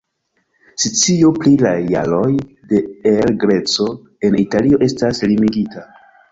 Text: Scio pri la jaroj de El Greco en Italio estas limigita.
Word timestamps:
Scio 0.83 1.29
pri 1.35 1.53
la 1.65 1.73
jaroj 1.91 2.31
de 2.73 2.81
El 3.13 3.37
Greco 3.45 3.89
en 4.31 4.41
Italio 4.47 4.85
estas 4.91 5.25
limigita. 5.33 5.89